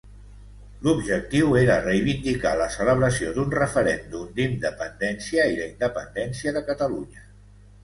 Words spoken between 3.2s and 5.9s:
d'un referèndum d'independència i la